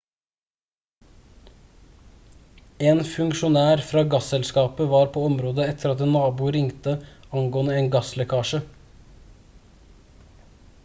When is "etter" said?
5.73-5.93